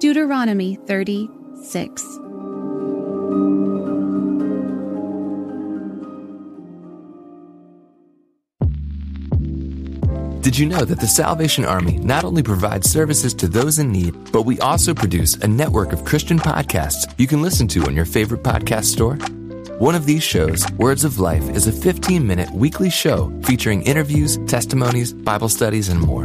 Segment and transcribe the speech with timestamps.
[0.00, 2.02] Deuteronomy 36.
[10.40, 14.14] Did you know that the Salvation Army not only provides services to those in need,
[14.32, 18.06] but we also produce a network of Christian podcasts you can listen to on your
[18.06, 19.16] favorite podcast store?
[19.78, 24.38] One of these shows, Words of Life, is a 15 minute weekly show featuring interviews,
[24.46, 26.24] testimonies, Bible studies, and more.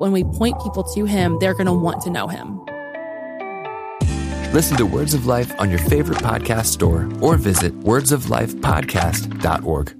[0.00, 2.64] When we point people to him, they're going to want to know him.
[4.54, 9.99] Listen to Words of Life on your favorite podcast store or visit wordsoflifepodcast.org.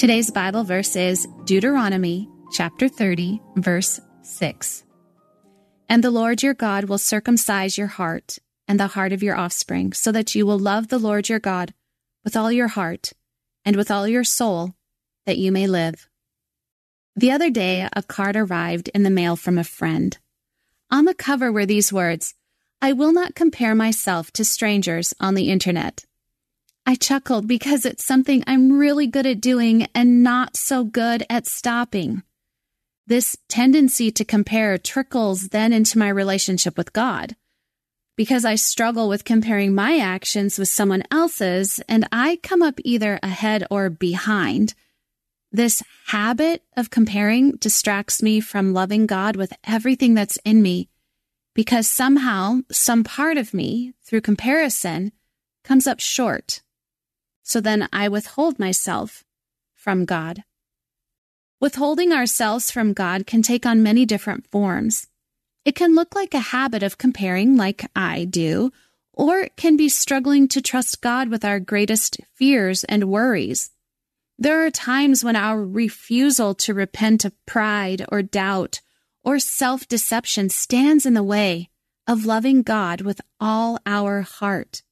[0.00, 4.82] Today's Bible verse is Deuteronomy chapter 30, verse 6.
[5.90, 9.92] And the Lord your God will circumcise your heart and the heart of your offspring,
[9.92, 11.74] so that you will love the Lord your God
[12.24, 13.12] with all your heart
[13.62, 14.74] and with all your soul,
[15.26, 16.08] that you may live.
[17.14, 20.16] The other day, a card arrived in the mail from a friend.
[20.90, 22.34] On the cover were these words
[22.80, 26.06] I will not compare myself to strangers on the internet.
[26.86, 31.46] I chuckled because it's something I'm really good at doing and not so good at
[31.46, 32.22] stopping.
[33.06, 37.36] This tendency to compare trickles then into my relationship with God.
[38.16, 43.18] Because I struggle with comparing my actions with someone else's and I come up either
[43.22, 44.74] ahead or behind.
[45.52, 50.88] This habit of comparing distracts me from loving God with everything that's in me
[51.54, 55.12] because somehow some part of me, through comparison,
[55.64, 56.62] comes up short.
[57.42, 59.24] So then I withhold myself
[59.74, 60.44] from God.
[61.60, 65.06] Withholding ourselves from God can take on many different forms.
[65.64, 68.72] It can look like a habit of comparing, like I do,
[69.12, 73.70] or it can be struggling to trust God with our greatest fears and worries.
[74.38, 78.80] There are times when our refusal to repent of pride or doubt
[79.22, 81.68] or self deception stands in the way
[82.06, 84.82] of loving God with all our heart.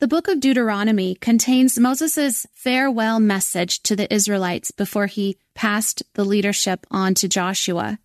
[0.00, 6.24] The book of Deuteronomy contains Moses' farewell message to the Israelites before he passed the
[6.24, 8.00] leadership on to Joshua.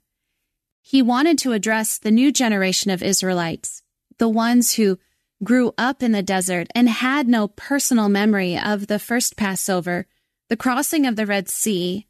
[0.82, 3.82] He wanted to address the new generation of Israelites,
[4.20, 5.00] the ones who
[5.44, 10.06] grew up in the desert and had no personal memory of the first Passover,
[10.48, 12.08] the crossing of the Red Sea,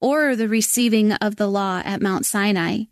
[0.00, 2.84] or the receiving of the law at Mount Sinai.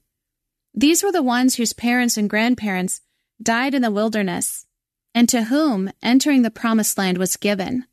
[0.74, 3.02] These were the ones whose parents and grandparents
[3.40, 4.66] died in the wilderness
[5.14, 7.86] and to whom entering the promised land was given.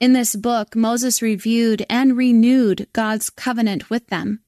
[0.00, 4.40] In this book, Moses reviewed and renewed God's covenant with them.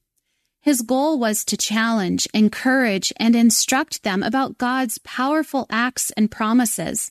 [0.63, 7.11] His goal was to challenge, encourage, and instruct them about God's powerful acts and promises.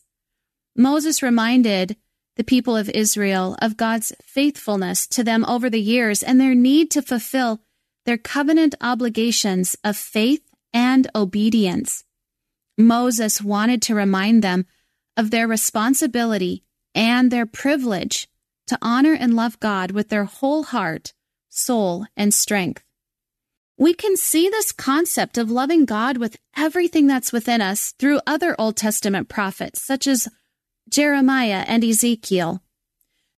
[0.76, 1.98] Moses reminded
[2.38, 6.92] the people of Israel of God's faithfulness to them over the years and their need
[6.92, 7.60] to fulfill
[8.06, 10.44] their covenant obligations of faith
[10.74, 12.06] and obedience.
[12.80, 14.66] Moses wanted to remind them
[15.18, 16.64] of their responsibility
[16.96, 18.30] and their privilege
[18.68, 21.14] to honor and love God with their whole heart,
[21.50, 22.84] soul, and strength.
[23.78, 28.56] We can see this concept of loving God with everything that's within us through other
[28.58, 30.30] Old Testament prophets, such as
[30.90, 32.62] Jeremiah and Ezekiel.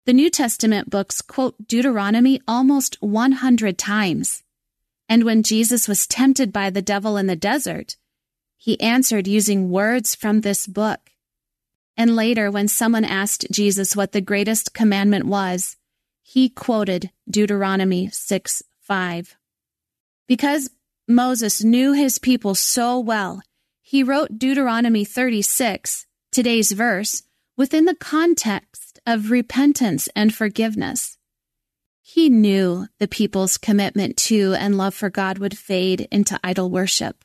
[0.04, 4.42] The New Testament books quote Deuteronomy almost 100 times.
[5.08, 7.96] And when Jesus was tempted by the devil in the desert,
[8.62, 11.00] he answered using words from this book.
[11.96, 15.78] And later, when someone asked Jesus what the greatest commandment was,
[16.22, 19.36] he quoted Deuteronomy 6 5.
[20.28, 20.68] Because
[21.08, 23.40] Moses knew his people so well,
[23.80, 27.22] he wrote Deuteronomy 36, today's verse,
[27.56, 31.16] within the context of repentance and forgiveness.
[32.02, 37.24] He knew the people's commitment to and love for God would fade into idol worship.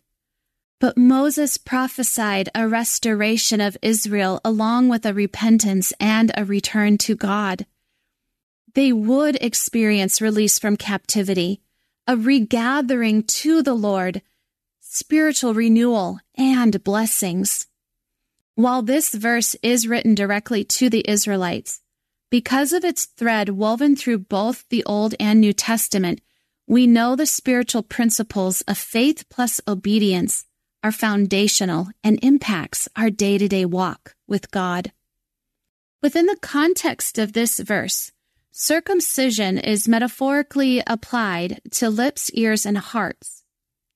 [0.79, 7.15] But Moses prophesied a restoration of Israel along with a repentance and a return to
[7.15, 7.65] God.
[8.73, 11.61] They would experience release from captivity,
[12.07, 14.21] a regathering to the Lord,
[14.81, 17.67] spiritual renewal, and blessings.
[18.55, 21.79] While this verse is written directly to the Israelites,
[22.29, 26.19] because of its thread woven through both the Old and New Testament,
[26.67, 30.45] we know the spiritual principles of faith plus obedience
[30.85, 34.91] are foundational and impacts our day-to-day walk with God.
[36.03, 38.11] Within the context of this verse,
[38.51, 43.43] circumcision is metaphorically applied to lips, ears, and hearts.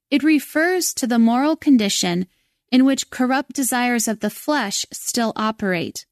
[0.09, 2.25] It refers to the moral condition
[2.71, 6.07] in which corrupt desires of the flesh still operate.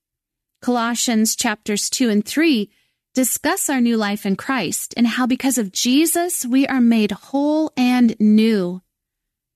[0.61, 2.69] Colossians chapters 2 and 3
[3.15, 7.73] discuss our new life in Christ and how because of Jesus we are made whole
[7.75, 8.83] and new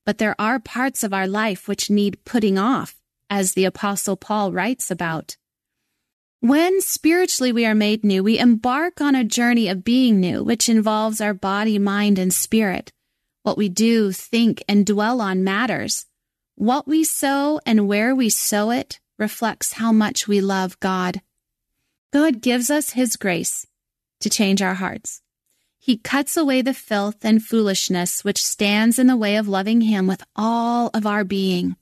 [0.04, 3.00] but there are parts of our life which need putting off,
[3.30, 5.36] as the Apostle Paul writes about.
[6.40, 10.68] When spiritually we are made new, we embark on a journey of being new, which
[10.68, 12.92] involves our body, mind, and spirit.
[13.44, 16.06] What we do, think, and dwell on matters.
[16.56, 21.22] What we sow and where we sow it reflects how much we love God.
[22.12, 23.66] God gives us His grace
[24.20, 25.22] to change our hearts.
[25.84, 30.06] He cuts away the filth and foolishness which stands in the way of loving Him
[30.06, 31.74] with all of our being.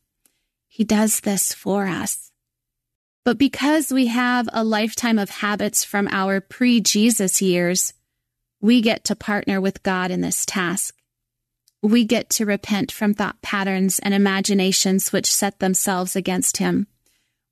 [0.67, 2.33] He does this for us.
[3.27, 7.93] But because we have a lifetime of habits from our pre Jesus years,
[8.59, 10.97] we get to partner with God in this task.
[11.83, 16.87] We get to repent from thought patterns and imaginations which set themselves against Him.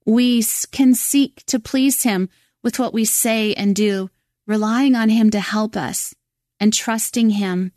[0.06, 0.42] We
[0.72, 2.30] can seek to please Him
[2.62, 4.08] with what we say and do,
[4.46, 6.14] relying on Him to help us
[6.60, 7.72] and trusting Him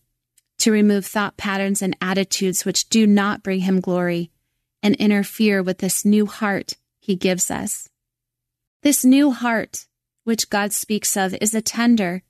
[0.59, 4.31] to remove thought patterns and attitudes which do not bring Him glory
[4.83, 7.89] and interfere with this new heart He gives us.
[8.83, 9.85] This new heart,
[10.23, 12.23] which God speaks of, is a tender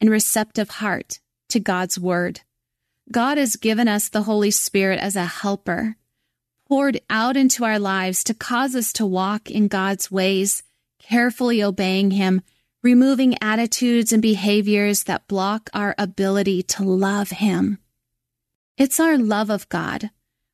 [0.00, 2.40] and receptive heart to God's Word.
[3.10, 5.96] God has given us the Holy Spirit as a helper,
[6.68, 10.62] poured out into our lives to cause us to walk in God's ways,
[10.98, 12.42] carefully obeying Him
[12.82, 17.78] removing attitudes and behaviors that block our ability to love Him.
[18.76, 20.10] It's our love of God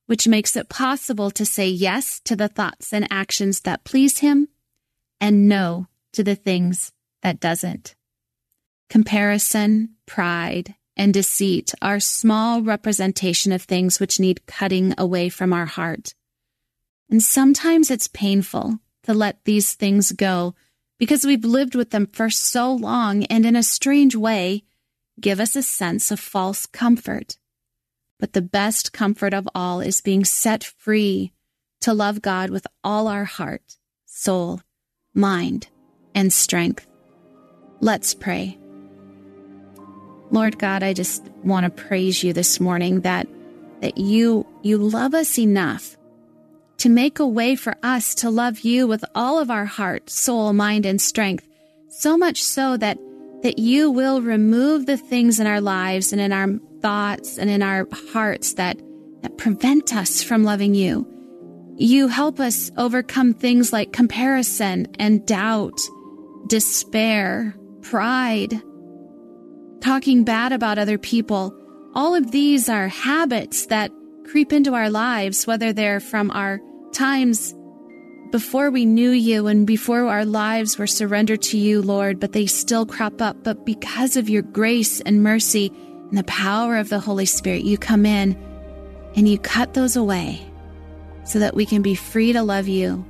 [0.08, 4.48] which makes it possible to say yes to the thoughts and actions that please Him
[5.20, 7.94] and no to the things that doesn't.
[8.88, 15.66] Comparison, pride, and deceit are small representation of things which need cutting away from our
[15.66, 16.14] heart.
[17.10, 20.54] And sometimes it's painful to let these things go
[20.98, 24.64] because we've lived with them for so long and in a strange way
[25.20, 27.38] give us a sense of false comfort.
[28.18, 31.32] But the best comfort of all is being set free
[31.80, 33.76] to love God with all our heart,
[34.06, 34.60] soul,
[35.14, 35.68] mind,
[36.14, 36.86] and strength.
[37.80, 38.58] Let's pray.
[40.30, 43.28] Lord God, I just want to praise you this morning that
[43.80, 45.97] that you you love us enough
[46.78, 50.52] to make a way for us to love you with all of our heart, soul,
[50.52, 51.46] mind, and strength,
[51.90, 52.98] so much so that
[53.42, 56.48] that you will remove the things in our lives and in our
[56.80, 58.76] thoughts and in our hearts that,
[59.22, 61.06] that prevent us from loving you.
[61.76, 65.78] You help us overcome things like comparison and doubt,
[66.48, 68.60] despair, pride,
[69.80, 71.54] talking bad about other people.
[71.94, 73.92] All of these are habits that
[74.24, 76.60] creep into our lives, whether they're from our
[76.98, 77.54] times
[78.32, 82.46] before we knew you and before our lives were surrendered to you, Lord, but they
[82.46, 83.44] still crop up.
[83.44, 85.72] But because of your grace and mercy
[86.08, 88.36] and the power of the Holy Spirit, you come in
[89.14, 90.44] and you cut those away
[91.24, 93.06] so that we can be free to love you,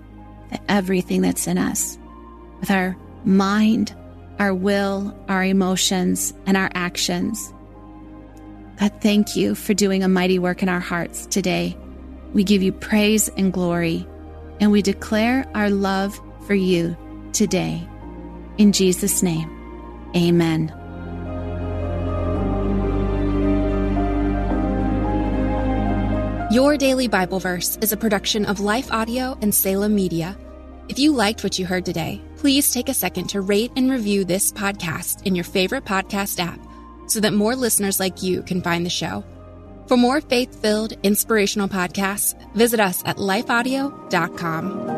[0.68, 1.98] everything that's in us,
[2.60, 3.96] with our mind,
[4.38, 7.52] our will, our emotions, and our actions.
[8.78, 11.76] God, thank you for doing a mighty work in our hearts today.
[12.34, 14.06] We give you praise and glory,
[14.60, 16.96] and we declare our love for you
[17.32, 17.86] today.
[18.58, 19.48] In Jesus' name,
[20.16, 20.74] amen.
[26.50, 30.36] Your Daily Bible Verse is a production of Life Audio and Salem Media.
[30.88, 34.24] If you liked what you heard today, please take a second to rate and review
[34.24, 36.58] this podcast in your favorite podcast app
[37.06, 39.22] so that more listeners like you can find the show.
[39.88, 44.97] For more faith filled, inspirational podcasts, visit us at lifeaudio.com.